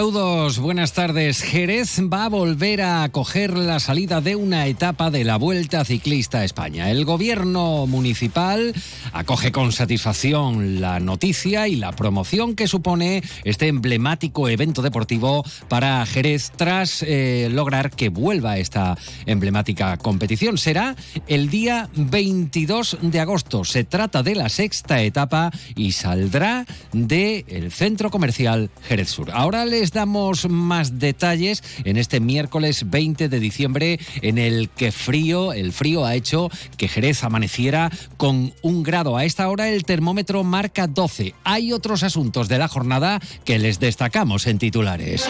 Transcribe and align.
Saludos, 0.00 0.58
buenas 0.60 0.94
tardes. 0.94 1.42
Jerez 1.42 2.00
va 2.10 2.24
a 2.24 2.28
volver 2.30 2.80
a 2.80 3.02
acoger 3.02 3.54
la 3.58 3.78
salida 3.80 4.22
de 4.22 4.34
una 4.34 4.66
etapa 4.66 5.10
de 5.10 5.24
la 5.24 5.36
Vuelta 5.36 5.84
Ciclista 5.84 6.38
a 6.38 6.44
España. 6.46 6.90
El 6.90 7.04
gobierno 7.04 7.86
municipal 7.86 8.72
acoge 9.12 9.52
con 9.52 9.72
satisfacción 9.72 10.80
la 10.80 11.00
noticia 11.00 11.68
y 11.68 11.76
la 11.76 11.92
promoción 11.92 12.56
que 12.56 12.66
supone 12.66 13.22
este 13.44 13.68
emblemático 13.68 14.48
evento 14.48 14.80
deportivo 14.80 15.44
para 15.68 16.06
Jerez 16.06 16.50
tras 16.56 17.02
eh, 17.02 17.50
lograr 17.52 17.90
que 17.90 18.08
vuelva 18.08 18.56
esta 18.56 18.96
emblemática 19.26 19.98
competición. 19.98 20.56
Será 20.56 20.96
el 21.26 21.50
día 21.50 21.90
22 21.94 22.96
de 23.02 23.20
agosto. 23.20 23.64
Se 23.66 23.84
trata 23.84 24.22
de 24.22 24.34
la 24.34 24.48
sexta 24.48 25.02
etapa 25.02 25.50
y 25.76 25.92
saldrá 25.92 26.64
del 26.94 27.70
centro 27.70 28.10
comercial 28.10 28.70
Jerez 28.88 29.10
Sur. 29.10 29.30
Ahora 29.34 29.66
les 29.66 29.89
damos 29.92 30.48
más 30.48 30.98
detalles 30.98 31.62
en 31.84 31.96
este 31.96 32.20
miércoles 32.20 32.90
20 32.90 33.28
de 33.28 33.40
diciembre 33.40 34.00
en 34.22 34.38
el 34.38 34.68
que 34.68 34.92
frío, 34.92 35.52
el 35.52 35.72
frío 35.72 36.04
ha 36.04 36.14
hecho 36.14 36.50
que 36.76 36.88
Jerez 36.88 37.24
amaneciera 37.24 37.90
con 38.16 38.52
un 38.62 38.82
grado. 38.82 39.16
A 39.16 39.24
esta 39.24 39.48
hora 39.48 39.68
el 39.68 39.84
termómetro 39.84 40.44
marca 40.44 40.86
12. 40.86 41.34
Hay 41.44 41.72
otros 41.72 42.02
asuntos 42.02 42.48
de 42.48 42.58
la 42.58 42.68
jornada 42.68 43.20
que 43.44 43.58
les 43.58 43.80
destacamos 43.80 44.46
en 44.46 44.58
titulares. 44.58 45.26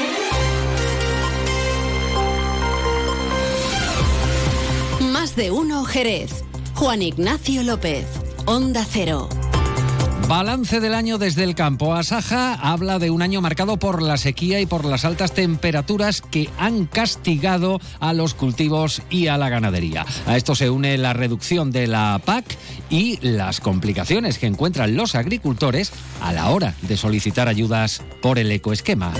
Más 5.01 5.37
de 5.37 5.51
uno 5.51 5.84
Jerez. 5.84 6.45
Juan 6.75 7.03
Ignacio 7.03 7.62
López. 7.62 8.06
Onda 8.47 8.87
Cero. 8.89 9.29
Balance 10.31 10.78
del 10.78 10.95
año 10.95 11.19
desde 11.19 11.42
el 11.42 11.56
campo. 11.56 11.92
Asaja 11.92 12.55
habla 12.55 13.00
de 13.00 13.11
un 13.11 13.20
año 13.20 13.41
marcado 13.41 13.78
por 13.78 14.00
la 14.00 14.17
sequía 14.17 14.61
y 14.61 14.67
por 14.67 14.84
las 14.84 15.05
altas 15.05 15.33
temperaturas 15.33 16.20
que 16.20 16.48
han 16.56 16.87
castigado 16.87 17.81
a 17.98 18.12
los 18.12 18.34
cultivos 18.34 19.03
y 19.11 19.27
a 19.27 19.37
la 19.37 19.48
ganadería. 19.48 20.06
A 20.27 20.37
esto 20.37 20.55
se 20.55 20.70
une 20.70 20.97
la 20.98 21.14
reducción 21.14 21.72
de 21.72 21.89
la 21.89 22.20
PAC 22.25 22.45
y 22.91 23.19
las 23.22 23.61
complicaciones 23.61 24.39
que 24.39 24.47
encuentran 24.47 24.95
los 24.95 25.17
agricultores 25.17 25.91
a 26.20 26.33
la 26.33 26.50
hora 26.50 26.77
de 26.83 26.97
solicitar 26.97 27.48
ayudas 27.48 28.00
por 28.22 28.39
el 28.39 28.53
ecoesquema. 28.53 29.12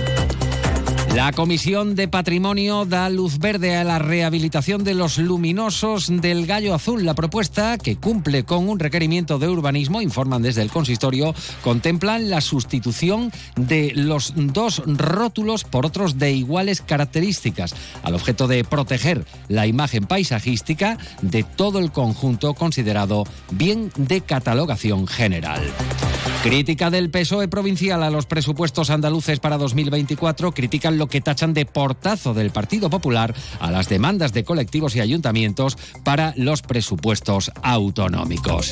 La 1.15 1.33
Comisión 1.33 1.97
de 1.97 2.07
Patrimonio 2.07 2.85
da 2.85 3.11
luz 3.11 3.39
verde 3.39 3.75
a 3.75 3.83
la 3.83 3.99
rehabilitación 3.99 4.85
de 4.85 4.95
los 4.95 5.19
luminosos 5.19 6.07
del 6.09 6.47
Gallo 6.47 6.73
Azul. 6.73 7.05
La 7.05 7.15
propuesta, 7.15 7.79
que 7.79 7.97
cumple 7.97 8.45
con 8.45 8.69
un 8.69 8.79
requerimiento 8.79 9.41
de 9.41 9.49
urbanismo, 9.49 10.01
informan 10.01 10.41
desde 10.41 10.63
el 10.63 10.71
consistorio, 10.71 11.35
contemplan 11.63 12.31
la 12.31 12.41
sustitución 12.41 13.33
de 13.57 13.93
los 13.97 14.35
dos 14.37 14.83
rótulos 14.87 15.65
por 15.65 15.85
otros 15.85 16.17
de 16.17 16.31
iguales 16.31 16.81
características, 16.81 17.75
al 18.05 18.15
objeto 18.15 18.47
de 18.47 18.63
proteger 18.63 19.25
la 19.49 19.67
imagen 19.67 20.05
paisajística 20.05 20.97
de 21.23 21.43
todo 21.43 21.81
el 21.81 21.91
conjunto 21.91 22.55
considerado 22.55 23.25
bien 23.51 23.91
de 23.97 24.21
catalogación 24.21 25.09
general. 25.09 25.61
Crítica 26.43 26.89
del 26.89 27.11
PSOE 27.11 27.49
provincial 27.49 28.03
a 28.03 28.09
los 28.09 28.25
presupuestos 28.25 28.89
andaluces 28.89 29.39
para 29.41 29.59
2024 29.59 30.53
critican 30.53 30.97
lo 30.97 31.07
que 31.07 31.21
tachan 31.21 31.53
de 31.53 31.67
portazo 31.67 32.33
del 32.33 32.49
Partido 32.49 32.89
Popular 32.89 33.35
a 33.61 33.71
las 33.71 33.91
demandas 33.91 34.33
de 34.33 34.43
colectivos 34.43 34.97
y 34.97 35.01
ayuntamientos 35.01 35.77
para 36.03 36.33
los 36.39 36.63
presupuestos 36.63 37.53
autonómicos. 37.63 38.71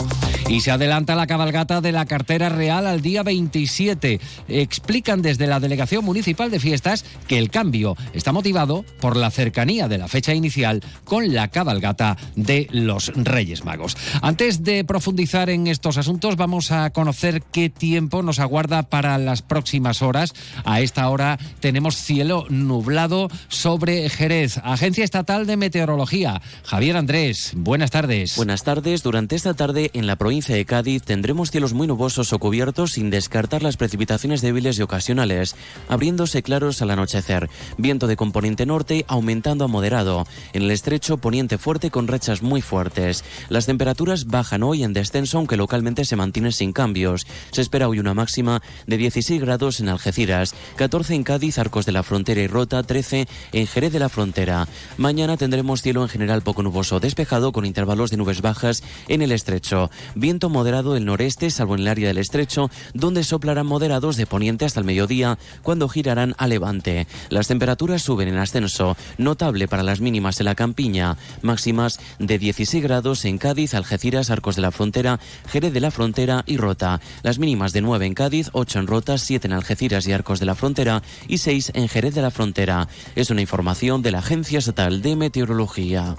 Y 0.48 0.62
se 0.62 0.70
adelanta 0.70 1.14
la 1.14 1.26
cabalgata 1.26 1.82
de 1.82 1.92
la 1.92 2.06
cartera 2.06 2.48
real 2.48 2.86
al 2.86 3.02
día 3.02 3.22
27. 3.22 4.18
Explican 4.48 5.20
desde 5.20 5.46
la 5.46 5.60
Delegación 5.60 6.06
Municipal 6.06 6.50
de 6.50 6.60
Fiestas 6.60 7.04
que 7.26 7.36
el 7.36 7.50
cambio 7.50 7.98
está 8.14 8.32
motivado 8.32 8.86
por 8.98 9.14
la 9.14 9.30
cercanía 9.30 9.88
de 9.88 9.98
la 9.98 10.08
fecha 10.08 10.32
inicial 10.32 10.82
con 11.04 11.34
la 11.34 11.48
cabalgata 11.48 12.16
de 12.34 12.66
los 12.70 13.12
Reyes 13.14 13.66
Magos. 13.66 13.94
Antes 14.22 14.64
de 14.64 14.84
profundizar 14.84 15.50
en 15.50 15.66
estos 15.66 15.98
asuntos, 15.98 16.36
vamos 16.36 16.72
a 16.72 16.88
conocer 16.88 17.42
qué 17.52 17.57
tiempo 17.68 18.22
nos 18.22 18.38
aguarda 18.38 18.84
para 18.84 19.18
las 19.18 19.42
próximas 19.42 20.02
horas. 20.02 20.34
A 20.64 20.80
esta 20.80 21.08
hora 21.08 21.38
tenemos 21.58 21.96
cielo 21.96 22.46
nublado 22.48 23.28
sobre 23.48 24.08
Jerez. 24.08 24.60
Agencia 24.62 25.04
Estatal 25.04 25.46
de 25.46 25.56
Meteorología. 25.56 26.40
Javier 26.62 26.96
Andrés, 26.96 27.52
buenas 27.56 27.90
tardes. 27.90 28.36
Buenas 28.36 28.62
tardes. 28.62 29.02
Durante 29.02 29.34
esta 29.34 29.54
tarde 29.54 29.90
en 29.94 30.06
la 30.06 30.16
provincia 30.16 30.54
de 30.54 30.64
Cádiz 30.64 31.02
tendremos 31.02 31.50
cielos 31.50 31.72
muy 31.72 31.86
nubosos 31.86 32.32
o 32.32 32.38
cubiertos 32.38 32.92
sin 32.92 33.10
descartar 33.10 33.62
las 33.62 33.76
precipitaciones 33.76 34.40
débiles 34.40 34.78
y 34.78 34.82
ocasionales, 34.82 35.56
abriéndose 35.88 36.42
claros 36.42 36.80
al 36.82 36.90
anochecer. 36.90 37.50
Viento 37.76 38.06
de 38.06 38.16
componente 38.16 38.66
norte 38.66 39.04
aumentando 39.08 39.64
a 39.64 39.68
moderado. 39.68 40.26
En 40.52 40.62
el 40.62 40.70
estrecho 40.70 41.18
poniente 41.18 41.58
fuerte 41.58 41.90
con 41.90 42.06
rachas 42.06 42.42
muy 42.42 42.62
fuertes. 42.62 43.24
Las 43.48 43.66
temperaturas 43.66 44.26
bajan 44.26 44.62
hoy 44.62 44.84
en 44.84 44.92
descenso 44.92 45.38
aunque 45.38 45.56
localmente 45.56 46.04
se 46.04 46.16
mantienen 46.16 46.52
sin 46.52 46.72
cambios. 46.72 47.26
Se 47.50 47.60
espera 47.60 47.88
hoy 47.88 47.98
una 47.98 48.14
máxima 48.14 48.62
de 48.86 48.96
16 48.96 49.40
grados 49.40 49.80
en 49.80 49.88
Algeciras, 49.88 50.54
14 50.76 51.14
en 51.14 51.24
Cádiz, 51.24 51.58
Arcos 51.58 51.86
de 51.86 51.92
la 51.92 52.02
Frontera 52.02 52.40
y 52.40 52.46
Rota, 52.46 52.82
13 52.82 53.26
en 53.52 53.66
Jerez 53.66 53.92
de 53.92 53.98
la 53.98 54.08
Frontera. 54.08 54.68
Mañana 54.96 55.36
tendremos 55.36 55.82
cielo 55.82 56.02
en 56.02 56.08
general 56.08 56.42
poco 56.42 56.62
nuboso, 56.62 57.00
despejado 57.00 57.52
con 57.52 57.66
intervalos 57.66 58.10
de 58.10 58.16
nubes 58.16 58.42
bajas 58.42 58.82
en 59.08 59.22
el 59.22 59.32
estrecho. 59.32 59.90
Viento 60.14 60.48
moderado 60.48 60.94
del 60.94 61.04
noreste, 61.04 61.50
salvo 61.50 61.74
en 61.74 61.80
el 61.80 61.88
área 61.88 62.08
del 62.08 62.18
estrecho, 62.18 62.70
donde 62.94 63.24
soplarán 63.24 63.66
moderados 63.66 64.16
de 64.16 64.26
poniente 64.26 64.64
hasta 64.64 64.80
el 64.80 64.86
mediodía, 64.86 65.38
cuando 65.62 65.88
girarán 65.88 66.34
a 66.38 66.46
levante. 66.46 67.06
Las 67.30 67.48
temperaturas 67.48 68.02
suben 68.02 68.28
en 68.28 68.38
ascenso, 68.38 68.96
notable 69.16 69.68
para 69.68 69.82
las 69.82 70.00
mínimas 70.00 70.40
en 70.40 70.46
la 70.46 70.54
campiña, 70.54 71.16
máximas 71.42 72.00
de 72.18 72.38
16 72.38 72.82
grados 72.82 73.24
en 73.24 73.38
Cádiz, 73.38 73.74
Algeciras, 73.74 74.30
Arcos 74.30 74.56
de 74.56 74.62
la 74.62 74.70
Frontera, 74.70 75.20
Jerez 75.48 75.72
de 75.72 75.80
la 75.80 75.90
Frontera 75.90 76.42
y 76.46 76.56
Rota. 76.56 77.00
Las 77.22 77.37
mínimas 77.38 77.72
de 77.72 77.80
9 77.80 78.06
en 78.06 78.14
Cádiz, 78.14 78.50
8 78.52 78.78
en 78.80 78.86
Rota, 78.86 79.18
7 79.18 79.46
en 79.46 79.52
Algeciras 79.52 80.06
y 80.06 80.12
Arcos 80.12 80.40
de 80.40 80.46
la 80.46 80.54
Frontera 80.54 81.02
y 81.26 81.38
6 81.38 81.72
en 81.74 81.88
Jerez 81.88 82.14
de 82.14 82.22
la 82.22 82.30
Frontera. 82.30 82.88
Es 83.16 83.30
una 83.30 83.40
información 83.40 84.02
de 84.02 84.12
la 84.12 84.18
Agencia 84.18 84.58
Estatal 84.58 85.02
de 85.02 85.16
Meteorología. 85.16 86.16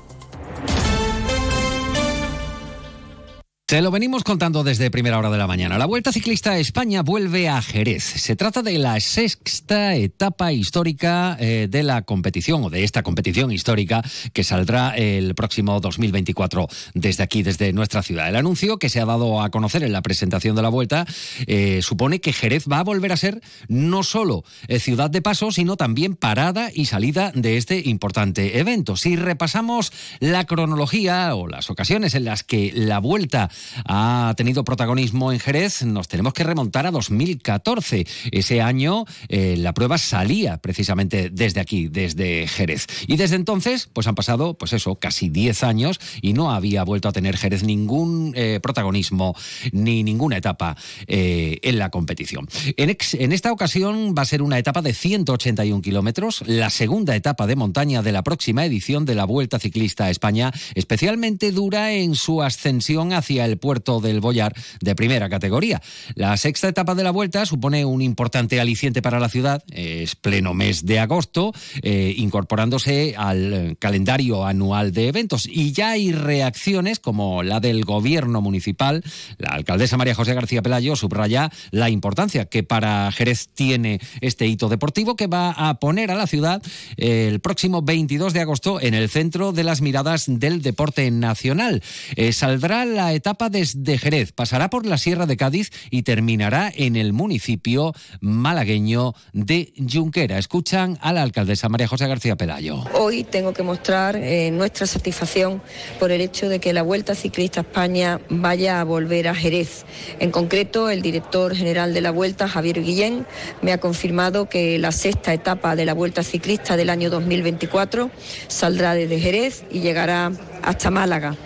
Se 3.69 3.83
lo 3.83 3.91
venimos 3.91 4.23
contando 4.23 4.63
desde 4.63 4.89
primera 4.89 5.19
hora 5.19 5.29
de 5.29 5.37
la 5.37 5.45
mañana. 5.45 5.77
La 5.77 5.85
Vuelta 5.85 6.11
Ciclista 6.11 6.53
a 6.53 6.57
España 6.57 7.03
vuelve 7.03 7.49
a 7.49 7.61
Jerez. 7.61 8.03
Se 8.03 8.35
trata 8.35 8.63
de 8.63 8.79
la 8.79 8.99
sexta 8.99 9.93
etapa 9.93 10.51
histórica 10.51 11.37
eh, 11.39 11.67
de 11.69 11.83
la 11.83 12.01
competición 12.01 12.63
o 12.63 12.71
de 12.71 12.83
esta 12.83 13.03
competición 13.03 13.51
histórica 13.51 14.01
que 14.33 14.43
saldrá 14.43 14.95
el 14.97 15.35
próximo 15.35 15.79
2024 15.81 16.67
desde 16.95 17.21
aquí, 17.21 17.43
desde 17.43 17.71
nuestra 17.71 18.01
ciudad. 18.01 18.29
El 18.29 18.37
anuncio 18.37 18.79
que 18.79 18.89
se 18.89 19.01
ha 19.01 19.05
dado 19.05 19.39
a 19.39 19.51
conocer 19.51 19.83
en 19.83 19.91
la 19.91 20.01
presentación 20.01 20.55
de 20.55 20.63
la 20.63 20.69
Vuelta 20.69 21.05
eh, 21.45 21.81
supone 21.83 22.21
que 22.21 22.33
Jerez 22.33 22.65
va 22.65 22.79
a 22.79 22.83
volver 22.83 23.11
a 23.11 23.17
ser 23.17 23.39
no 23.67 24.01
solo 24.01 24.43
eh, 24.67 24.79
ciudad 24.79 25.11
de 25.11 25.21
paso, 25.21 25.51
sino 25.51 25.77
también 25.77 26.15
parada 26.15 26.71
y 26.73 26.85
salida 26.85 27.31
de 27.35 27.57
este 27.57 27.87
importante 27.87 28.57
evento. 28.57 28.95
Si 28.97 29.15
repasamos 29.15 29.93
la 30.19 30.47
cronología 30.47 31.35
o 31.35 31.47
las 31.47 31.69
ocasiones 31.69 32.15
en 32.15 32.25
las 32.25 32.41
que 32.41 32.71
la 32.73 32.97
Vuelta 32.97 33.51
ha 33.85 34.33
tenido 34.37 34.63
protagonismo 34.63 35.31
en 35.31 35.39
Jerez, 35.39 35.83
nos 35.83 36.07
tenemos 36.07 36.33
que 36.33 36.43
remontar 36.43 36.85
a 36.85 36.91
2014. 36.91 38.05
Ese 38.31 38.61
año 38.61 39.05
eh, 39.27 39.55
la 39.57 39.73
prueba 39.73 39.97
salía 39.97 40.57
precisamente 40.57 41.29
desde 41.29 41.59
aquí, 41.59 41.87
desde 41.87 42.47
Jerez. 42.47 42.87
Y 43.07 43.17
desde 43.17 43.35
entonces, 43.35 43.89
pues 43.91 44.07
han 44.07 44.15
pasado, 44.15 44.55
pues 44.55 44.73
eso, 44.73 44.95
casi 44.95 45.29
10 45.29 45.63
años 45.63 45.99
y 46.21 46.33
no 46.33 46.51
había 46.51 46.83
vuelto 46.83 47.09
a 47.09 47.11
tener 47.11 47.37
Jerez 47.37 47.63
ningún 47.63 48.33
eh, 48.35 48.59
protagonismo 48.61 49.35
ni 49.71 50.03
ninguna 50.03 50.37
etapa 50.37 50.75
eh, 51.07 51.59
en 51.61 51.79
la 51.79 51.89
competición. 51.89 52.47
En, 52.77 52.95
en 53.13 53.31
esta 53.31 53.51
ocasión 53.51 54.15
va 54.17 54.23
a 54.23 54.25
ser 54.25 54.41
una 54.41 54.57
etapa 54.57 54.81
de 54.81 54.93
181 54.93 55.81
kilómetros, 55.81 56.43
la 56.45 56.69
segunda 56.69 57.15
etapa 57.15 57.47
de 57.47 57.55
montaña 57.55 58.01
de 58.01 58.11
la 58.11 58.23
próxima 58.23 58.65
edición 58.65 59.05
de 59.05 59.15
la 59.15 59.25
Vuelta 59.25 59.59
Ciclista 59.59 60.05
a 60.05 60.09
España, 60.09 60.51
especialmente 60.75 61.51
dura 61.51 61.93
en 61.93 62.15
su 62.15 62.41
ascensión 62.41 63.13
hacia 63.13 63.45
el 63.45 63.48
puerto 63.57 63.99
del 63.99 64.19
Boyar 64.19 64.53
de 64.81 64.95
primera 64.95 65.29
categoría. 65.29 65.81
La 66.15 66.35
sexta 66.37 66.67
etapa 66.67 66.95
de 66.95 67.03
la 67.03 67.11
vuelta 67.11 67.45
supone 67.45 67.85
un 67.85 68.01
importante 68.01 68.59
aliciente 68.59 69.01
para 69.01 69.19
la 69.19 69.29
ciudad, 69.29 69.63
es 69.71 70.15
pleno 70.15 70.53
mes 70.53 70.85
de 70.85 70.99
agosto, 70.99 71.53
eh, 71.81 72.13
incorporándose 72.17 73.15
al 73.17 73.77
calendario 73.79 74.45
anual 74.45 74.91
de 74.91 75.07
eventos. 75.07 75.47
Y 75.47 75.71
ya 75.71 75.91
hay 75.91 76.11
reacciones 76.11 76.99
como 76.99 77.43
la 77.43 77.59
del 77.59 77.85
gobierno 77.85 78.41
municipal. 78.41 79.03
La 79.37 79.49
alcaldesa 79.49 79.97
María 79.97 80.15
José 80.15 80.33
García 80.33 80.61
Pelayo 80.61 80.95
subraya 80.95 81.51
la 81.71 81.89
importancia 81.89 82.45
que 82.45 82.63
para 82.63 83.11
Jerez 83.11 83.47
tiene 83.53 83.99
este 84.21 84.47
hito 84.47 84.69
deportivo 84.69 85.15
que 85.15 85.27
va 85.27 85.51
a 85.51 85.79
poner 85.79 86.11
a 86.11 86.15
la 86.15 86.27
ciudad 86.27 86.61
el 86.97 87.39
próximo 87.39 87.81
22 87.81 88.33
de 88.33 88.41
agosto 88.41 88.81
en 88.81 88.93
el 88.93 89.09
centro 89.09 89.51
de 89.51 89.63
las 89.63 89.81
miradas 89.81 90.25
del 90.27 90.61
deporte 90.61 91.09
nacional. 91.11 91.81
Eh, 92.15 92.33
saldrá 92.33 92.85
la 92.85 93.13
etapa 93.13 93.38
desde 93.47 93.97
Jerez, 93.97 94.33
pasará 94.33 94.69
por 94.69 94.85
la 94.85 94.97
Sierra 94.97 95.25
de 95.25 95.37
Cádiz 95.37 95.71
y 95.89 96.03
terminará 96.03 96.69
en 96.75 96.97
el 96.97 97.13
municipio 97.13 97.93
malagueño 98.19 99.13
de 99.31 99.71
Junquera. 99.89 100.37
Escuchan 100.37 100.97
a 100.99 101.13
la 101.13 101.21
alcaldesa 101.21 101.69
María 101.69 101.87
José 101.87 102.07
García 102.07 102.35
Pelayo. 102.35 102.83
Hoy 102.93 103.23
tengo 103.23 103.53
que 103.53 103.63
mostrar 103.63 104.17
eh, 104.17 104.51
nuestra 104.51 104.85
satisfacción 104.85 105.61
por 105.99 106.11
el 106.11 106.19
hecho 106.19 106.49
de 106.49 106.59
que 106.59 106.73
la 106.73 106.81
Vuelta 106.81 107.15
Ciclista 107.15 107.61
España 107.61 108.19
vaya 108.29 108.81
a 108.81 108.83
volver 108.83 109.29
a 109.29 109.35
Jerez. 109.35 109.85
En 110.19 110.31
concreto, 110.31 110.89
el 110.89 111.01
director 111.01 111.55
general 111.55 111.93
de 111.93 112.01
la 112.01 112.11
Vuelta, 112.11 112.49
Javier 112.49 112.81
Guillén, 112.81 113.25
me 113.61 113.71
ha 113.71 113.77
confirmado 113.77 114.49
que 114.49 114.79
la 114.79 114.91
sexta 114.91 115.33
etapa 115.33 115.75
de 115.75 115.85
la 115.85 115.93
Vuelta 115.93 116.23
Ciclista 116.23 116.75
del 116.75 116.89
año 116.89 117.09
2024 117.09 118.09
saldrá 118.47 118.95
desde 118.95 119.19
Jerez 119.19 119.63
y 119.71 119.81
llegará 119.81 120.31
hasta 120.63 120.89
Málaga. 120.89 121.37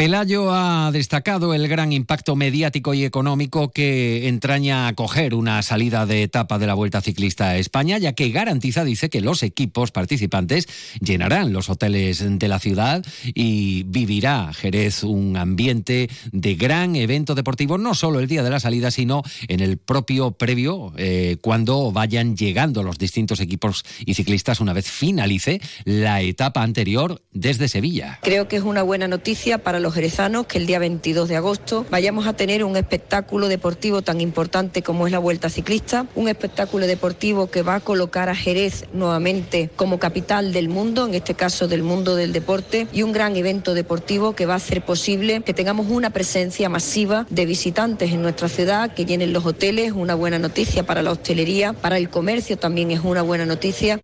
Pelayo 0.00 0.50
ha 0.50 0.90
destacado 0.92 1.52
el 1.52 1.68
gran 1.68 1.92
impacto 1.92 2.34
mediático 2.34 2.94
y 2.94 3.04
económico 3.04 3.70
que 3.70 4.28
entraña 4.28 4.88
acoger 4.88 5.34
una 5.34 5.60
salida 5.60 6.06
de 6.06 6.22
etapa 6.22 6.58
de 6.58 6.66
la 6.66 6.72
Vuelta 6.72 7.02
Ciclista 7.02 7.50
a 7.50 7.58
España, 7.58 7.98
ya 7.98 8.14
que 8.14 8.30
garantiza, 8.30 8.82
dice, 8.82 9.10
que 9.10 9.20
los 9.20 9.42
equipos 9.42 9.90
participantes 9.90 10.68
llenarán 11.02 11.52
los 11.52 11.68
hoteles 11.68 12.24
de 12.26 12.48
la 12.48 12.58
ciudad 12.60 13.04
y 13.34 13.82
vivirá 13.82 14.54
Jerez 14.54 15.04
un 15.04 15.36
ambiente 15.36 16.08
de 16.32 16.54
gran 16.54 16.96
evento 16.96 17.34
deportivo, 17.34 17.76
no 17.76 17.92
solo 17.92 18.20
el 18.20 18.26
día 18.26 18.42
de 18.42 18.48
la 18.48 18.58
salida, 18.58 18.90
sino 18.90 19.22
en 19.48 19.60
el 19.60 19.76
propio 19.76 20.30
previo, 20.30 20.94
eh, 20.96 21.36
cuando 21.42 21.92
vayan 21.92 22.38
llegando 22.38 22.82
los 22.82 22.96
distintos 22.96 23.38
equipos 23.38 23.84
y 24.06 24.14
ciclistas 24.14 24.60
una 24.60 24.72
vez 24.72 24.90
finalice 24.90 25.60
la 25.84 26.22
etapa 26.22 26.62
anterior 26.62 27.20
desde 27.32 27.68
Sevilla. 27.68 28.18
Creo 28.22 28.48
que 28.48 28.56
es 28.56 28.62
una 28.62 28.82
buena 28.82 29.06
noticia 29.06 29.58
para 29.58 29.78
jerezanos 29.90 30.46
que 30.46 30.58
el 30.58 30.66
día 30.66 30.78
22 30.78 31.28
de 31.28 31.36
agosto 31.36 31.86
vayamos 31.90 32.26
a 32.26 32.32
tener 32.32 32.64
un 32.64 32.76
espectáculo 32.76 33.48
deportivo 33.48 34.02
tan 34.02 34.20
importante 34.20 34.82
como 34.82 35.06
es 35.06 35.12
la 35.12 35.18
Vuelta 35.18 35.50
Ciclista, 35.50 36.06
un 36.14 36.28
espectáculo 36.28 36.86
deportivo 36.86 37.50
que 37.50 37.62
va 37.62 37.76
a 37.76 37.80
colocar 37.80 38.28
a 38.28 38.34
Jerez 38.34 38.86
nuevamente 38.92 39.70
como 39.76 39.98
capital 39.98 40.52
del 40.52 40.68
mundo, 40.68 41.06
en 41.06 41.14
este 41.14 41.34
caso 41.34 41.68
del 41.68 41.82
mundo 41.82 42.16
del 42.16 42.32
deporte, 42.32 42.86
y 42.92 43.02
un 43.02 43.12
gran 43.12 43.36
evento 43.36 43.74
deportivo 43.74 44.34
que 44.34 44.46
va 44.46 44.54
a 44.54 44.56
hacer 44.56 44.84
posible 44.84 45.42
que 45.42 45.54
tengamos 45.54 45.88
una 45.88 46.10
presencia 46.10 46.68
masiva 46.68 47.26
de 47.30 47.46
visitantes 47.46 48.12
en 48.12 48.22
nuestra 48.22 48.48
ciudad, 48.48 48.94
que 48.94 49.04
llenen 49.04 49.32
los 49.32 49.46
hoteles, 49.46 49.92
una 49.92 50.14
buena 50.14 50.38
noticia 50.38 50.84
para 50.84 51.02
la 51.02 51.12
hostelería, 51.12 51.72
para 51.72 51.98
el 51.98 52.10
comercio 52.10 52.56
también 52.58 52.90
es 52.90 53.00
una 53.00 53.22
buena 53.22 53.46
noticia. 53.46 54.00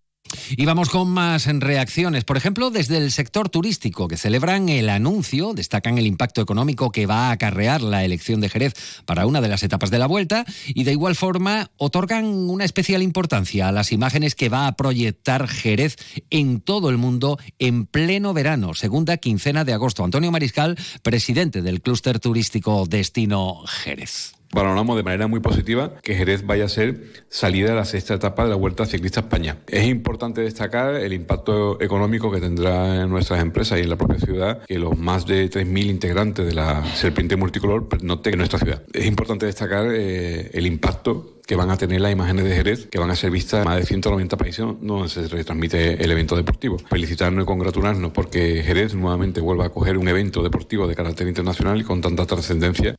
Y 0.57 0.65
vamos 0.65 0.91
con 0.91 1.09
más 1.09 1.47
reacciones. 1.47 2.25
Por 2.25 2.37
ejemplo, 2.37 2.71
desde 2.71 2.99
el 2.99 3.13
sector 3.13 3.49
turístico, 3.49 4.09
que 4.09 4.17
celebran 4.17 4.69
el 4.69 4.89
anuncio, 4.89 5.53
destacan 5.55 5.99
el 5.99 6.07
impacto 6.07 6.41
económico 6.41 6.91
que 6.91 7.07
va 7.07 7.29
a 7.29 7.33
acarrear 7.33 7.83
la 7.83 8.05
elección 8.05 8.41
de 8.41 8.49
Jerez 8.49 8.75
para 9.05 9.27
una 9.27 9.41
de 9.41 9.49
las 9.49 9.63
etapas 9.63 9.91
de 9.91 9.99
la 9.99 10.07
vuelta 10.07 10.45
y 10.69 10.85
de 10.85 10.93
igual 10.93 11.17
forma 11.17 11.71
otorgan 11.77 12.25
una 12.25 12.65
especial 12.65 13.03
importancia 13.03 13.69
a 13.69 13.73
las 13.73 13.93
imágenes 13.93 14.35
que 14.35 14.49
va 14.49 14.67
a 14.67 14.77
proyectar 14.77 15.49
Jerez 15.49 15.97
en 16.31 16.61
todo 16.61 16.91
el 16.91 16.97
mundo 16.97 17.39
en 17.59 17.87
pleno 17.87 18.33
verano, 18.35 18.75
segunda 18.75 19.17
quincena 19.17 19.65
de 19.65 19.73
agosto. 19.73 20.05
Antonio 20.05 20.31
Mariscal, 20.31 20.77
presidente 21.03 21.63
del 21.63 21.81
clúster 21.81 22.21
turístico 22.21 22.87
Destino 22.87 23.65
Jerez 23.67 24.36
valoramos 24.53 24.97
de 24.97 25.03
manera 25.03 25.27
muy 25.27 25.41
positiva 25.41 25.95
que 26.03 26.15
Jerez 26.15 26.47
vaya 26.47 26.65
a 26.65 26.69
ser 26.69 27.03
salida 27.29 27.71
de 27.71 27.75
la 27.75 27.85
sexta 27.85 28.15
etapa 28.15 28.45
de 28.45 28.51
la 28.51 28.57
Vuelta 28.57 28.87
Ciclista 28.87 29.21
España. 29.21 29.59
Es 29.69 29.87
importante 29.87 30.41
destacar 30.41 30.95
el 30.95 31.13
impacto 31.13 31.81
económico 31.81 32.31
que 32.31 32.41
tendrá 32.41 33.03
en 33.03 33.11
nuestras 33.11 33.41
empresas 33.41 33.79
y 33.79 33.83
en 33.83 33.91
la 33.91 33.97
propia 33.97 34.19
ciudad 34.19 34.63
que 34.67 34.79
los 34.79 34.97
más 34.97 35.27
de 35.27 35.51
3.000 35.51 35.87
integrantes 35.87 36.47
de 36.47 36.55
la 36.55 36.85
Serpiente 36.95 37.37
Multicolor 37.37 37.89
noten 38.03 38.35
en 38.35 38.39
nuestra 38.39 38.59
ciudad. 38.59 38.83
Es 38.93 39.07
importante 39.07 39.47
destacar 39.47 39.87
eh, 39.91 40.51
el 40.53 40.67
impacto 40.67 41.37
que 41.47 41.55
van 41.55 41.71
a 41.71 41.77
tener 41.77 42.01
las 42.01 42.13
imágenes 42.13 42.45
de 42.45 42.57
Jerez, 42.57 42.87
que 42.87 42.99
van 42.99 43.11
a 43.11 43.15
ser 43.15 43.31
vistas 43.31 43.61
en 43.61 43.67
más 43.67 43.77
de 43.79 43.87
190 43.87 44.37
países 44.37 44.67
donde 44.81 45.09
se 45.09 45.29
retransmite 45.29 46.03
el 46.03 46.11
evento 46.11 46.35
deportivo. 46.35 46.77
Felicitarnos 46.91 47.45
y 47.45 47.47
congratularnos 47.47 48.11
porque 48.11 48.63
Jerez 48.65 48.95
nuevamente 48.95 49.41
vuelva 49.41 49.67
a 49.67 49.69
coger 49.69 49.97
un 49.97 50.09
evento 50.09 50.43
deportivo 50.43 50.89
de 50.89 50.97
carácter 50.97 51.29
internacional 51.29 51.81
y 51.81 51.85
con 51.85 52.01
tanta 52.01 52.27
trascendencia 52.27 52.97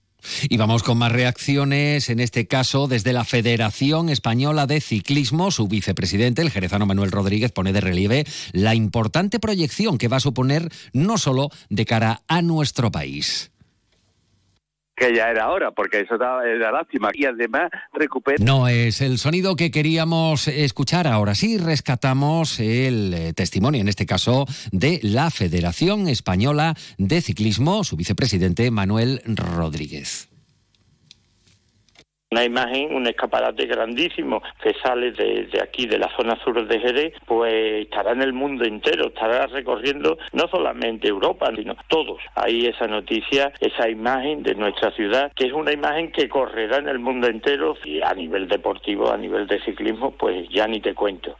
y 0.50 0.58
vamos 0.58 0.84
con 0.84 0.98
más 0.98 1.12
reacciones, 1.12 2.10
en 2.10 2.20
este 2.20 2.48
caso 2.48 2.88
desde 2.88 3.14
la 3.14 3.24
Federación 3.24 4.10
Española 4.10 4.68
de 4.68 4.82
Ciclismo. 4.82 5.52
Su 5.52 5.68
vicepresidente, 5.68 6.42
el 6.42 6.52
jerezano 6.52 6.86
Manuel 6.86 7.12
Rodríguez, 7.12 7.52
pone 7.52 7.74
de 7.74 7.82
relieve 7.82 8.26
la 8.52 8.76
importante 8.76 9.40
proyección 9.40 9.98
que 9.98 10.08
va 10.08 10.18
a 10.18 10.22
suponer 10.22 10.70
no 10.94 11.18
solo 11.18 11.50
de 11.70 11.86
cara 11.86 12.22
a 12.28 12.42
nuestro 12.42 12.92
país 12.92 13.52
que 14.98 15.16
ya 15.16 15.30
era 15.30 15.50
hora, 15.50 15.72
porque 15.72 16.02
eso 16.02 16.16
era 16.16 16.72
lástima. 16.72 17.12
Y 17.14 17.26
además 17.26 17.70
recupera... 17.94 18.44
No 18.44 18.68
es 18.68 19.00
el 19.02 19.20
sonido 19.20 19.56
que 19.56 19.70
queríamos 19.70 20.48
escuchar. 20.48 21.08
Ahora 21.08 21.36
sí, 21.36 21.58
rescatamos 21.58 22.60
el 22.60 23.14
eh, 23.14 23.34
testimonio, 23.34 23.82
en 23.82 23.90
este 23.90 24.08
caso, 24.08 24.46
de 24.72 25.00
la 25.04 25.30
Federación 25.30 26.08
Española 26.08 26.76
de 26.98 27.22
Ciclismo, 27.22 27.84
su 27.84 27.96
vicepresidente 27.96 28.72
Manuel 28.72 29.22
Rodríguez. 29.26 30.30
Una 32.30 32.44
imagen, 32.44 32.94
un 32.94 33.08
escaparate 33.08 33.66
grandísimo 33.68 34.42
que 34.62 34.74
sale 34.84 35.14
de, 35.14 35.48
aquí, 35.64 35.88
de 35.88 35.98
la 35.98 36.14
zona 36.18 36.38
sur 36.44 36.68
de 36.68 36.80
Jerez, 36.80 37.14
pues 37.26 37.86
estará 37.86 38.12
en 38.12 38.22
el 38.22 38.34
mundo 38.34 38.66
entero, 38.66 39.08
estará 39.08 39.48
recorriendo 39.48 40.18
no 40.34 40.46
solamente 40.50 41.08
Europa, 41.08 41.50
sino 41.56 41.78
todos. 41.88 42.20
Ahí 42.36 42.66
esa 42.66 42.86
noticia, 42.86 43.54
esa 43.62 43.90
imagen 43.90 44.44
de 44.44 44.56
nuestra 44.56 44.92
ciudad, 44.92 45.32
que 45.38 45.48
es 45.48 45.54
una 45.54 45.72
imagen 45.72 46.12
que 46.12 46.28
correrá 46.28 46.80
en 46.80 46.90
el 46.90 47.00
mundo 47.00 47.28
entero 47.28 47.78
y 47.86 48.02
a 48.02 48.14
nivel 48.14 48.50
deportivo, 48.50 49.10
a 49.10 49.18
nivel 49.18 49.48
de 49.48 49.62
ciclismo, 49.62 50.12
pues 50.12 50.50
ya 50.50 50.68
ni 50.68 50.82
te 50.82 50.94
cuento. 50.94 51.38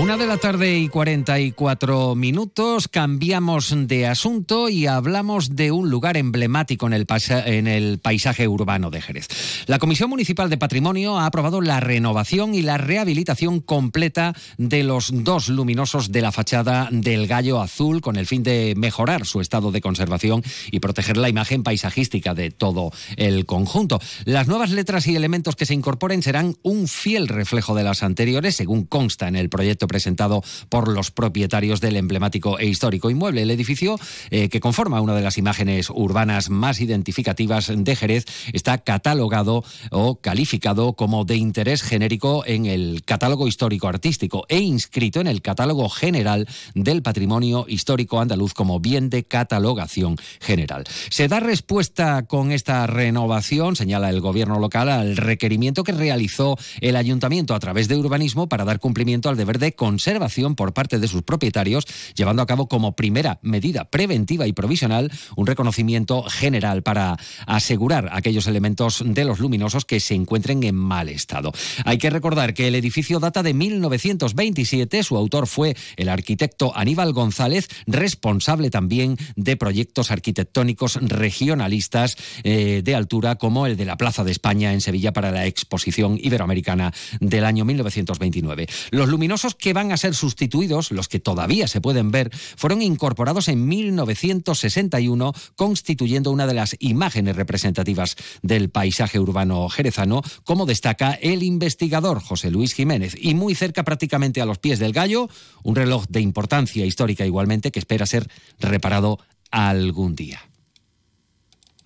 Una 0.00 0.16
de 0.16 0.26
la 0.26 0.38
tarde 0.38 0.78
y 0.78 0.88
44 0.88 2.14
minutos, 2.14 2.88
cambiamos 2.88 3.74
de 3.76 4.06
asunto 4.06 4.70
y 4.70 4.86
hablamos 4.86 5.54
de 5.54 5.70
un 5.70 5.90
lugar 5.90 6.16
emblemático 6.16 6.86
en 6.86 6.94
el, 6.94 7.06
en 7.28 7.66
el, 7.66 7.98
paisaje 7.98 8.48
urbano 8.48 8.90
de 8.90 9.02
Jerez. 9.02 9.28
La 9.66 9.78
Comisión 9.78 10.08
Municipal 10.08 10.48
de 10.48 10.56
Patrimonio 10.56 11.18
ha 11.18 11.26
aprobado 11.26 11.60
la 11.60 11.78
renovación 11.78 12.54
y 12.54 12.62
la 12.62 12.78
rehabilitación 12.78 13.60
completa 13.60 14.34
de 14.56 14.82
los 14.82 15.10
dos 15.12 15.50
luminosos 15.50 16.10
de 16.10 16.22
la 16.22 16.32
fachada 16.32 16.88
del 16.90 17.26
Gallo 17.26 17.60
Azul 17.60 18.00
con 18.00 18.16
el 18.16 18.26
fin 18.26 18.42
de 18.42 18.72
mejorar 18.76 19.26
su 19.26 19.42
estado 19.42 19.72
de 19.72 19.82
conservación 19.82 20.42
y 20.70 20.80
proteger 20.80 21.18
la 21.18 21.28
imagen 21.28 21.62
paisajística 21.62 22.34
de 22.34 22.50
todo 22.50 22.92
el 23.16 23.44
conjunto. 23.44 24.00
Las 24.24 24.48
nuevas 24.48 24.70
letras 24.70 25.06
y 25.06 25.14
elementos 25.14 25.54
que 25.54 25.66
se 25.66 25.74
incorporen 25.74 26.22
serán 26.22 26.56
un 26.62 26.88
fiel 26.88 27.28
reflejo 27.28 27.74
de 27.74 27.84
las 27.84 28.02
anteriores, 28.02 28.56
según 28.56 28.86
consta 28.86 29.28
en 29.28 29.36
el 29.36 29.50
proyecto 29.50 29.81
presentado 29.86 30.42
por 30.68 30.88
los 30.88 31.10
propietarios 31.10 31.80
del 31.80 31.96
emblemático 31.96 32.58
e 32.58 32.66
histórico 32.66 33.10
inmueble. 33.10 33.42
El 33.42 33.50
edificio, 33.50 33.98
eh, 34.30 34.48
que 34.48 34.60
conforma 34.60 35.00
una 35.00 35.14
de 35.14 35.22
las 35.22 35.38
imágenes 35.38 35.90
urbanas 35.90 36.50
más 36.50 36.80
identificativas 36.80 37.72
de 37.74 37.96
Jerez, 37.96 38.26
está 38.52 38.78
catalogado 38.78 39.64
o 39.90 40.16
calificado 40.16 40.94
como 40.94 41.24
de 41.24 41.36
interés 41.36 41.82
genérico 41.82 42.44
en 42.46 42.66
el 42.66 43.02
catálogo 43.04 43.48
histórico 43.48 43.88
artístico 43.88 44.44
e 44.48 44.60
inscrito 44.60 45.20
en 45.20 45.26
el 45.26 45.42
catálogo 45.42 45.88
general 45.88 46.48
del 46.74 47.02
patrimonio 47.02 47.66
histórico 47.68 48.20
andaluz 48.20 48.54
como 48.54 48.80
bien 48.80 49.10
de 49.10 49.24
catalogación 49.24 50.16
general. 50.40 50.84
Se 51.10 51.28
da 51.28 51.40
respuesta 51.40 52.22
con 52.26 52.52
esta 52.52 52.86
renovación, 52.86 53.76
señala 53.76 54.10
el 54.10 54.20
gobierno 54.20 54.58
local, 54.58 54.88
al 54.88 55.16
requerimiento 55.16 55.84
que 55.84 55.92
realizó 55.92 56.56
el 56.80 56.96
ayuntamiento 56.96 57.54
a 57.54 57.60
través 57.60 57.88
de 57.88 57.96
urbanismo 57.96 58.48
para 58.48 58.64
dar 58.64 58.78
cumplimiento 58.78 59.28
al 59.28 59.36
deber 59.36 59.58
de 59.58 59.71
conservación 59.74 60.54
por 60.54 60.72
parte 60.72 60.98
de 60.98 61.08
sus 61.08 61.22
propietarios, 61.22 61.86
llevando 62.14 62.42
a 62.42 62.46
cabo 62.46 62.68
como 62.68 62.96
primera 62.96 63.38
medida 63.42 63.84
preventiva 63.84 64.46
y 64.46 64.52
provisional 64.52 65.10
un 65.36 65.46
reconocimiento 65.46 66.22
general 66.24 66.82
para 66.82 67.16
asegurar 67.46 68.08
aquellos 68.12 68.46
elementos 68.46 69.02
de 69.04 69.24
los 69.24 69.40
luminosos 69.40 69.84
que 69.84 70.00
se 70.00 70.14
encuentren 70.14 70.62
en 70.62 70.74
mal 70.74 71.08
estado. 71.08 71.52
Hay 71.84 71.98
que 71.98 72.10
recordar 72.10 72.54
que 72.54 72.68
el 72.68 72.74
edificio 72.74 73.20
data 73.20 73.42
de 73.42 73.54
1927, 73.54 75.02
su 75.02 75.16
autor 75.16 75.46
fue 75.46 75.76
el 75.96 76.08
arquitecto 76.08 76.76
Aníbal 76.76 77.12
González, 77.12 77.68
responsable 77.86 78.70
también 78.70 79.16
de 79.36 79.56
proyectos 79.56 80.10
arquitectónicos 80.10 80.98
regionalistas 81.00 82.16
eh, 82.44 82.82
de 82.84 82.94
altura 82.94 83.36
como 83.36 83.66
el 83.66 83.76
de 83.76 83.84
la 83.84 83.96
Plaza 83.96 84.24
de 84.24 84.32
España 84.32 84.72
en 84.72 84.80
Sevilla 84.80 85.12
para 85.12 85.30
la 85.30 85.46
Exposición 85.46 86.18
Iberoamericana 86.20 86.92
del 87.20 87.44
año 87.44 87.64
1929. 87.64 88.66
Los 88.90 89.08
luminosos 89.08 89.54
que 89.62 89.72
van 89.72 89.92
a 89.92 89.96
ser 89.96 90.14
sustituidos, 90.14 90.90
los 90.90 91.08
que 91.08 91.20
todavía 91.20 91.68
se 91.68 91.80
pueden 91.80 92.10
ver, 92.10 92.30
fueron 92.56 92.82
incorporados 92.82 93.46
en 93.46 93.66
1961, 93.66 95.32
constituyendo 95.54 96.32
una 96.32 96.48
de 96.48 96.54
las 96.54 96.76
imágenes 96.80 97.36
representativas 97.36 98.16
del 98.42 98.70
paisaje 98.70 99.20
urbano 99.20 99.68
jerezano, 99.68 100.22
como 100.42 100.66
destaca 100.66 101.12
el 101.12 101.44
investigador 101.44 102.20
José 102.20 102.50
Luis 102.50 102.74
Jiménez. 102.74 103.14
Y 103.16 103.34
muy 103.34 103.54
cerca, 103.54 103.84
prácticamente 103.84 104.42
a 104.42 104.46
los 104.46 104.58
pies 104.58 104.80
del 104.80 104.92
gallo, 104.92 105.28
un 105.62 105.76
reloj 105.76 106.06
de 106.08 106.20
importancia 106.20 106.84
histórica 106.84 107.24
igualmente 107.24 107.70
que 107.70 107.78
espera 107.78 108.04
ser 108.04 108.28
reparado 108.58 109.20
algún 109.52 110.16
día 110.16 110.51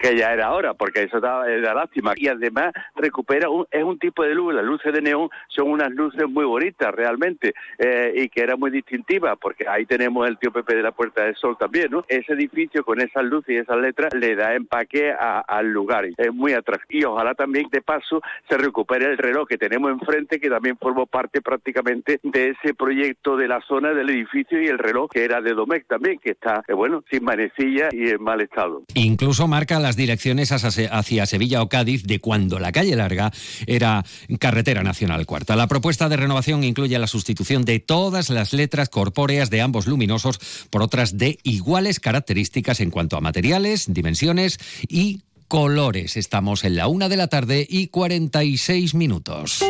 que 0.07 0.17
ya 0.17 0.33
era 0.33 0.53
hora, 0.53 0.75
porque 0.75 1.03
eso 1.03 1.19
era 1.19 1.75
lástima. 1.75 2.13
Y 2.17 2.29
además 2.29 2.73
recupera, 2.95 3.51
un, 3.51 3.67
es 3.71 3.83
un 3.83 3.99
tipo 3.99 4.23
de 4.23 4.35
luz, 4.35 4.55
las 4.55 4.65
luces 4.65 4.93
de 4.93 5.03
neón 5.03 5.29
son 5.49 5.71
unas 5.71 5.91
luces 5.91 6.29
muy 6.29 6.45
bonitas 6.45 6.95
realmente 6.95 7.55
eh, 7.79 8.13
y 8.15 8.29
que 8.29 8.43
era 8.43 8.57
muy 8.57 8.71
distintiva, 8.71 9.37
porque 9.37 9.67
ahí 9.69 9.85
tenemos 9.87 10.29
el 10.29 10.39
tío 10.39 10.53
Pepe 10.53 10.77
de 10.77 10.83
la 10.83 10.93
Puerta 10.93 11.25
del 11.25 11.35
Sol 11.35 11.57
también, 11.59 11.91
¿no? 11.91 12.05
Ese 12.09 12.35
edificio 12.35 12.85
con 12.85 13.01
esas 13.01 13.25
luces 13.25 13.57
y 13.57 13.59
esas 13.59 13.79
letras 13.79 14.15
le 14.15 14.37
da 14.37 14.55
empaque 14.55 15.13
al 15.13 15.67
lugar, 15.73 16.07
es 16.17 16.33
muy 16.33 16.53
atractivo. 16.53 16.77
Y 16.89 17.05
ojalá 17.05 17.35
también 17.35 17.67
de 17.71 17.83
paso 17.83 18.23
se 18.49 18.57
recupere 18.57 19.07
el 19.07 19.19
reloj 19.19 19.49
que 19.49 19.59
tenemos 19.59 19.91
enfrente, 19.91 20.39
que 20.39 20.49
también 20.49 20.77
formó 20.79 21.07
parte 21.07 21.43
prácticamente 21.43 22.21
de 22.23 22.51
ese 22.51 22.75
proyecto 22.75 23.37
de 23.37 23.49
la 23.49 23.61
zona 23.63 23.93
del 23.93 24.11
edificio 24.11 24.63
y 24.63 24.69
el 24.69 24.79
reloj 24.79 25.11
que 25.11 25.25
era 25.25 25.41
de 25.41 25.53
Domecq 25.53 25.89
también, 25.89 26.19
que 26.19 26.31
está, 26.31 26.63
eh, 26.69 26.75
bueno, 26.75 27.03
sin 27.11 27.25
manecilla 27.25 27.89
y 27.93 28.09
en 28.11 28.23
mal 28.23 28.41
estado. 28.41 28.85
Incluso 28.95 29.49
marca 29.49 29.81
las 29.81 29.96
direcciones 29.97 30.53
hacia 30.53 31.27
Sevilla 31.27 31.63
o 31.63 31.69
Cádiz 31.69 32.05
de 32.05 32.21
cuando 32.21 32.59
la 32.59 32.73
calle 32.73 32.97
larga 32.97 33.33
era 33.67 34.05
carretera 34.39 34.83
nacional 34.83 35.27
cuarta. 35.27 35.57
La 35.57 35.69
propuesta 35.69 36.09
de 36.09 36.17
renovación 36.17 36.65
incluye 36.65 36.99
la 36.99 37.07
sustitución 37.07 37.65
de 37.65 37.81
todas 37.81 38.31
las 38.31 38.53
letras 38.53 38.89
corpóreas 38.89 39.51
de 39.51 39.61
ambos 39.61 39.87
luminosos 39.87 40.39
por 40.71 40.83
otras 40.83 41.19
de 41.19 41.39
iguales 41.43 42.01
características 42.01 42.81
en 42.81 42.91
cuanto 42.91 43.17
a 43.17 43.21
materiales, 43.21 43.93
dimensiones 43.93 44.59
y 44.89 45.23
colores. 45.49 46.17
Estamos 46.17 46.65
en 46.65 46.77
la 46.77 46.89
una 46.89 47.09
de 47.09 47.17
la 47.17 47.29
tarde 47.29 47.67
y 47.69 47.89
46 47.89 48.95
minutos. 48.95 49.63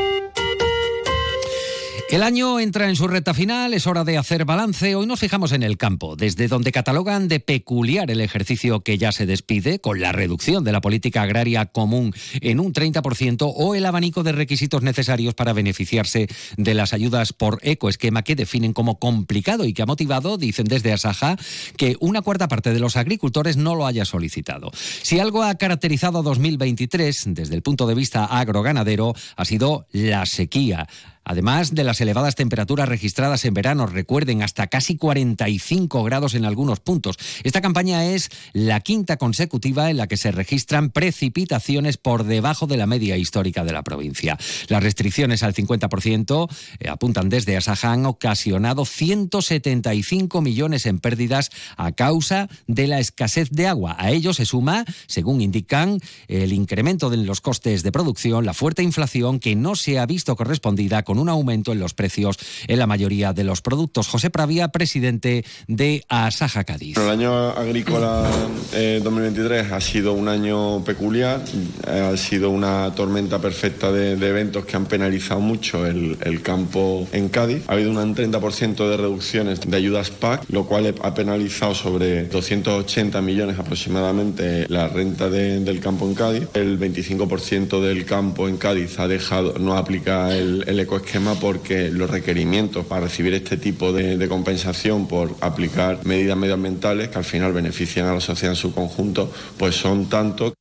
El 2.09 2.23
año 2.23 2.61
entra 2.61 2.89
en 2.89 2.95
su 2.95 3.09
recta 3.09 3.35
final, 3.35 3.75
es 3.75 3.89
hora 3.89 4.05
de 4.05 4.17
hacer 4.17 4.45
balance. 4.45 4.95
Hoy 4.95 5.07
nos 5.07 5.19
fijamos 5.19 5.51
en 5.51 5.65
el 5.65 5.77
campo, 5.77 6.15
desde 6.15 6.47
donde 6.47 6.71
catalogan 6.71 7.27
de 7.27 7.41
peculiar 7.41 8.13
el 8.13 8.21
ejercicio 8.21 8.79
que 8.81 8.97
ya 8.97 9.11
se 9.11 9.27
despide, 9.27 9.81
con 9.81 10.01
la 10.01 10.13
reducción 10.13 10.63
de 10.63 10.71
la 10.71 10.81
política 10.81 11.23
agraria 11.23 11.67
común 11.67 12.15
en 12.41 12.61
un 12.61 12.73
30% 12.73 13.53
o 13.57 13.75
el 13.75 13.85
abanico 13.85 14.23
de 14.23 14.31
requisitos 14.31 14.83
necesarios 14.83 15.35
para 15.35 15.53
beneficiarse 15.53 16.29
de 16.57 16.75
las 16.75 16.93
ayudas 16.93 17.33
por 17.33 17.59
ecoesquema 17.63 18.23
que 18.23 18.37
definen 18.37 18.73
como 18.73 19.01
complicado 19.01 19.65
y 19.65 19.73
que 19.73 19.83
ha 19.83 19.87
motivado, 19.87 20.39
dicen 20.39 20.67
desde 20.67 20.93
Asaja, 20.93 21.37
que 21.77 21.97
una 21.99 22.23
cuarta 22.23 22.47
parte 22.47 22.73
de 22.73 22.79
los 22.79 22.97
agricultores 22.97 23.57
no 23.57 23.75
lo 23.75 23.85
haya 23.85 24.05
solicitado. 24.05 24.71
Si 25.03 25.19
algo 25.19 25.43
ha 25.43 25.57
caracterizado 25.57 26.23
2023 26.23 27.25
desde 27.31 27.57
el 27.57 27.63
punto 27.63 27.89
de 27.89 27.97
vista 27.97 28.27
agroganadero 28.27 29.13
ha 29.35 29.45
sido 29.45 29.89
la 29.91 30.25
sequía. 30.25 30.87
Además 31.29 31.75
de 31.75 31.83
las 31.83 32.01
elevadas 32.01 32.37
temperaturas 32.37 32.89
registradas 32.89 33.45
en 33.45 33.53
verano, 33.53 33.87
recuerden, 33.87 34.45
hasta 34.45 34.69
casi 34.69 34.97
45 34.97 36.05
grados 36.05 36.35
en 36.35 36.45
algunos 36.45 36.79
puntos. 36.79 37.17
Esta 37.43 37.61
campaña 37.61 38.05
es 38.07 38.31
la 38.53 38.79
quinta 38.79 39.17
consecutiva 39.17 39.91
en 39.91 39.97
la 39.97 40.07
que 40.07 40.17
se 40.17 40.31
registran 40.31 40.91
precipitaciones 40.91 41.97
por 41.97 42.23
debajo 42.23 42.69
de 42.69 42.77
la 42.77 42.87
media 42.87 43.17
histórica 43.17 43.65
de 43.65 43.73
la 43.73 43.83
provincia. 43.83 44.39
Las 44.69 44.85
restricciones 44.85 45.43
al 45.43 45.53
50% 45.53 46.49
eh, 46.79 46.89
apuntan 46.89 47.29
desde 47.29 47.57
Asaja 47.57 47.93
han 47.93 48.07
ocasionado 48.07 48.85
175 48.85 50.41
millones 50.41 50.87
en 50.87 51.01
pérdidas 51.01 51.51
a 51.77 51.91
causa 51.91 52.49
de 52.69 52.87
la 52.87 53.01
escasez 53.01 53.51
de 53.51 53.67
agua. 53.67 53.97
A 53.99 54.13
ello 54.13 54.33
se 54.33 54.47
suma, 54.47 54.85
según 55.09 55.41
indican, 55.41 55.99
el 56.29 56.53
incremento 56.53 57.11
de 57.11 57.17
los 57.17 57.41
costes 57.41 57.83
de 57.83 57.91
producción, 57.91 58.47
la 58.47 58.55
fuerte 58.55 58.85
inflación 58.85 59.41
que 59.41 59.57
no 59.57 59.75
se 59.75 59.99
ha 59.99 60.07
visto 60.07 60.37
correspondida 60.37 61.03
con 61.03 61.16
un 61.19 61.29
aumento 61.29 61.73
en 61.73 61.81
los 61.81 61.95
precios 61.95 62.37
en 62.67 62.79
la 62.79 62.87
mayoría 62.87 63.33
de 63.33 63.45
los 63.45 63.63
productos. 63.63 64.09
José 64.09 64.31
Pravia, 64.31 64.69
presidente 64.69 65.45
de 65.67 66.05
Asaja 66.09 66.65
Cádiz. 66.65 66.97
El 66.97 67.09
año 67.09 67.51
agrícola 67.51 68.29
2023 68.73 69.67
eh, 69.67 69.75
ha 69.75 69.81
sido 69.81 70.13
un 70.13 70.29
año 70.29 70.85
peculiar, 70.85 71.43
eh, 71.87 72.11
ha 72.13 72.17
sido 72.17 72.51
una 72.51 72.95
tormenta 72.95 73.41
perfecta 73.41 73.93
de, 73.93 74.13
eventos 74.27 74.65
que 74.65 74.77
han 74.77 74.87
penalizado 74.87 75.41
mucho 75.41 75.87
el, 75.87 76.17
campo 76.43 77.07
en 77.13 77.29
Cádiz. 77.29 77.65
Ha 77.67 77.73
habido 77.73 77.91
un 77.91 78.15
30% 78.15 78.89
de 78.89 78.97
reducciones 78.97 79.61
de 79.61 79.77
ayudas 79.77 80.11
PAC, 80.11 80.45
lo 80.49 80.67
cual 80.67 80.95
ha 81.03 81.15
penalizado 81.15 81.75
sobre 81.75 82.25
280 82.25 83.21
millones 83.23 83.59
aproximadamente 83.59 84.67
la 84.69 84.89
renta 84.89 85.29
del 85.31 85.81
campo 85.81 86.07
en 86.07 86.15
Cádiz. 86.15 86.49
El 86.55 86.79
25% 86.79 87.81
del 87.81 88.05
campo 88.05 88.49
en 88.49 88.57
Cádiz 88.57 88.99
ha 88.99 89.09
dejado, 89.09 89.55
no 89.59 89.77
aplica 89.77 90.37
el, 90.37 90.65
el 90.67 90.81
esquema 91.07 91.35
porque 91.37 91.91
los 91.91 92.11
requerimientos 92.11 92.85
para 92.85 93.03
recibir 93.03 93.33
este 93.33 93.57
tipo 93.57 93.93
de, 93.93 94.19
de, 94.19 94.29
compensación 94.29 95.07
por 95.07 95.35
aplicar 95.41 96.05
medidas 96.05 96.37
medioambientales 96.37 97.09
que 97.09 97.19
al 97.19 97.25
final 97.25 97.53
benefician 97.53 98.07
a 98.07 98.15
la 98.15 98.21
sociedad 98.21 98.53
en 98.53 98.57
su 98.57 98.75
conjunto, 98.75 99.33
pues 99.57 99.77
son 99.77 100.09
tantos. 100.09 100.56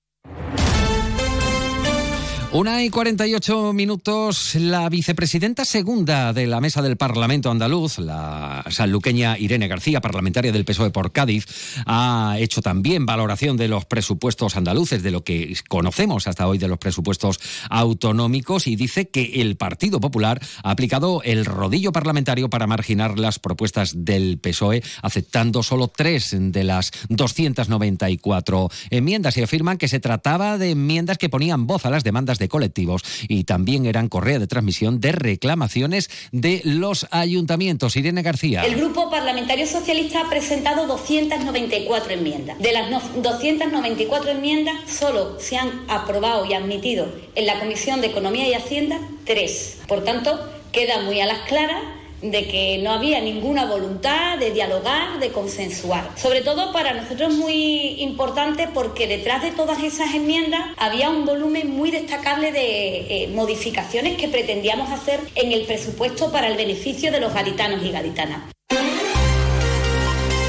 Una 2.55 2.85
y 2.85 2.89
48 2.89 3.73
minutos. 3.73 4.55
La 4.55 4.87
vicepresidenta 4.87 5.65
segunda 5.65 6.31
de 6.31 6.47
la 6.47 6.61
mesa 6.61 6.81
del 6.81 6.95
Parlamento 6.95 7.51
andaluz, 7.51 7.99
la 7.99 8.63
sanluqueña 8.69 9.37
Irene 9.37 9.67
García, 9.67 9.99
parlamentaria 9.99 10.53
del 10.53 10.63
PSOE 10.63 10.89
por 10.89 11.11
Cádiz, 11.11 11.47
ha 11.85 12.37
hecho 12.39 12.61
también 12.61 13.05
valoración 13.05 13.57
de 13.57 13.67
los 13.67 13.83
presupuestos 13.83 14.55
andaluces, 14.55 15.03
de 15.03 15.11
lo 15.11 15.25
que 15.25 15.53
conocemos 15.67 16.29
hasta 16.29 16.47
hoy 16.47 16.57
de 16.57 16.69
los 16.69 16.77
presupuestos 16.77 17.41
autonómicos, 17.69 18.67
y 18.67 18.77
dice 18.77 19.09
que 19.09 19.41
el 19.41 19.57
Partido 19.57 19.99
Popular 19.99 20.39
ha 20.63 20.71
aplicado 20.71 21.23
el 21.23 21.43
rodillo 21.43 21.91
parlamentario 21.91 22.49
para 22.49 22.67
marginar 22.67 23.19
las 23.19 23.37
propuestas 23.37 24.05
del 24.05 24.37
PSOE, 24.37 24.81
aceptando 25.01 25.61
solo 25.61 25.89
tres 25.89 26.33
de 26.33 26.63
las 26.63 26.93
294 27.09 28.69
enmiendas 28.91 29.35
y 29.35 29.43
afirman 29.43 29.77
que 29.77 29.89
se 29.89 29.99
trataba 29.99 30.57
de 30.57 30.71
enmiendas 30.71 31.17
que 31.17 31.27
ponían 31.27 31.67
voz 31.67 31.85
a 31.85 31.89
las 31.89 32.05
demandas 32.05 32.39
de 32.39 32.44
colectivos 32.47 33.03
y 33.27 33.43
también 33.43 33.85
eran 33.85 34.09
correa 34.09 34.39
de 34.39 34.47
transmisión 34.47 34.99
de 34.99 35.11
reclamaciones 35.11 36.09
de 36.31 36.61
los 36.63 37.07
ayuntamientos. 37.11 37.95
Irene 37.95 38.21
García. 38.21 38.65
El 38.65 38.75
Grupo 38.75 39.09
Parlamentario 39.09 39.67
Socialista 39.67 40.21
ha 40.21 40.29
presentado 40.29 40.87
294 40.87 42.13
enmiendas. 42.13 42.59
De 42.59 42.71
las 42.71 42.89
294 43.21 44.31
enmiendas, 44.31 44.75
solo 44.89 45.39
se 45.39 45.57
han 45.57 45.69
aprobado 45.87 46.45
y 46.45 46.53
admitido 46.53 47.07
en 47.35 47.45
la 47.45 47.59
Comisión 47.59 48.01
de 48.01 48.07
Economía 48.07 48.47
y 48.47 48.53
Hacienda 48.53 48.99
tres. 49.25 49.77
Por 49.87 50.03
tanto, 50.03 50.39
queda 50.71 51.01
muy 51.01 51.19
a 51.19 51.25
las 51.25 51.39
claras 51.47 51.81
de 52.21 52.47
que 52.47 52.79
no 52.83 52.91
había 52.91 53.21
ninguna 53.21 53.65
voluntad 53.65 54.37
de 54.37 54.51
dialogar, 54.51 55.19
de 55.19 55.29
consensuar. 55.29 56.11
Sobre 56.15 56.41
todo 56.41 56.71
para 56.71 56.93
nosotros 56.93 57.33
muy 57.33 58.01
importante 58.01 58.67
porque 58.73 59.07
detrás 59.07 59.43
de 59.43 59.51
todas 59.51 59.81
esas 59.83 60.13
enmiendas 60.13 60.61
había 60.77 61.09
un 61.09 61.25
volumen 61.25 61.69
muy 61.71 61.91
destacable 61.91 62.51
de 62.51 63.23
eh, 63.23 63.27
modificaciones 63.33 64.17
que 64.17 64.27
pretendíamos 64.27 64.91
hacer 64.91 65.19
en 65.35 65.51
el 65.51 65.65
presupuesto 65.65 66.31
para 66.31 66.47
el 66.47 66.57
beneficio 66.57 67.11
de 67.11 67.19
los 67.19 67.33
gaditanos 67.33 67.83
y 67.83 67.91
gaditanas. 67.91 68.55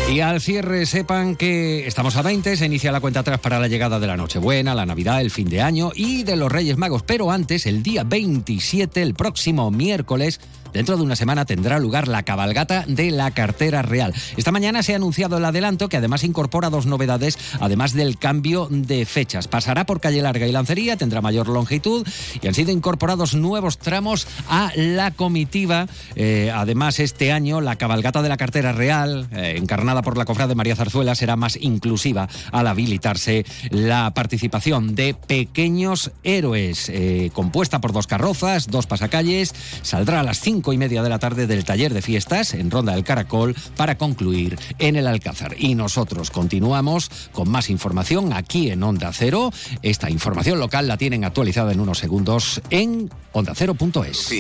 Y 0.09 0.21
al 0.21 0.41
cierre 0.41 0.87
sepan 0.87 1.35
que 1.35 1.87
estamos 1.87 2.15
a 2.17 2.23
20, 2.23 2.57
se 2.57 2.65
inicia 2.65 2.93
la 2.93 3.01
cuenta 3.01 3.21
atrás 3.21 3.41
para 3.41 3.59
la 3.59 3.67
llegada 3.67 3.99
de 3.99 4.07
la 4.07 4.17
Nochebuena, 4.17 4.73
la 4.73 4.87
Navidad, 4.87 5.21
el 5.21 5.33
fin 5.33 5.49
de 5.49 5.61
año 5.61 5.91
y 5.95 6.23
de 6.23 6.37
los 6.37 6.51
Reyes 6.51 6.79
Magos. 6.79 7.03
Pero 7.03 7.33
antes, 7.33 7.67
el 7.67 7.83
día 7.83 8.05
27, 8.05 9.03
el 9.03 9.15
próximo 9.15 9.71
miércoles, 9.73 10.41
Dentro 10.77 10.99
de 10.99 11.05
una 11.05 11.17
semana 11.17 11.47
tendrá 11.47 11.79
lugar 11.79 12.07
la 12.07 12.23
cabalgata 12.23 12.85
de 12.87 13.11
la 13.11 13.31
cartera 13.31 13.81
real. 13.81 14.13
Esta 14.37 14.53
mañana 14.53 14.83
se 14.83 14.93
ha 14.93 14.97
anunciado 14.97 15.39
el 15.39 15.45
adelanto 15.47 15.89
que 15.89 15.97
además 15.97 16.23
incorpora 16.23 16.69
dos 16.69 16.85
novedades, 16.85 17.39
además 17.61 17.95
del 17.95 18.19
cambio 18.19 18.69
de 18.71 19.07
fechas. 19.07 19.49
Pasará 19.49 19.87
por 19.87 20.01
Calle 20.01 20.21
Larga 20.21 20.47
y 20.47 20.53
Lancería, 20.53 20.99
tendrá 20.99 21.23
mayor 21.23 21.49
longitud 21.49 22.07
y 22.43 22.47
han 22.47 22.53
sido 22.53 22.73
incorporados 22.73 23.35
nuevos 23.35 23.79
tramos 23.79 24.29
a 24.51 24.71
la 24.77 25.13
comitiva. 25.13 25.87
Eh, 26.15 26.53
además, 26.55 27.01
este 27.01 27.33
año 27.33 27.63
la 27.63 27.77
cabalgata 27.77 28.21
de 28.21 28.29
la 28.29 28.37
cartera 28.37 28.73
real, 28.73 29.29
eh, 29.33 29.55
encarnada 29.57 30.03
por 30.03 30.19
la 30.19 30.27
cofrade 30.27 30.51
de 30.51 30.57
María 30.57 30.77
Zarzuela, 30.77 31.15
será 31.15 31.37
más 31.37 31.57
inclusiva 31.59 32.29
al 32.53 32.67
habilitarse 32.67 33.47
la 33.71 34.13
participación 34.13 34.95
de 34.95 35.15
pequeños 35.15 36.11
héroes, 36.23 36.91
eh, 36.91 37.31
compuesta 37.33 37.81
por 37.81 37.95
dos 37.95 38.07
carrozas, 38.07 38.67
dos 38.67 38.87
pasacalles. 38.87 39.55
Saldrá 39.81 40.21
a 40.21 40.23
las 40.23 40.41
y 40.73 40.79
media 40.79 41.03
de 41.03 41.09
la 41.09 41.19
tarde 41.19 41.47
del 41.47 41.65
taller 41.65 41.95
de 41.95 42.03
fiestas 42.03 42.55
en 42.55 42.71
Ronda 42.71 42.95
del 42.95 43.05
Caracol 43.05 43.55
para 43.77 43.99
concluir 43.99 44.59
en 44.79 44.97
el 44.97 45.07
Alcázar. 45.07 45.55
Y 45.59 45.75
nosotros 45.75 46.31
continuamos 46.31 47.11
con 47.33 47.49
más 47.49 47.71
información 47.71 48.33
aquí 48.33 48.71
en 48.71 48.83
Onda 48.83 49.13
Cero. 49.13 49.53
Esta 49.83 50.11
información 50.11 50.59
local 50.59 50.89
la 50.89 50.97
tienen 50.97 51.25
actualizada 51.25 51.73
en 51.73 51.81
unos 51.81 51.99
segundos 51.99 52.61
en 52.71 53.11
ondacero.es. 53.33 54.31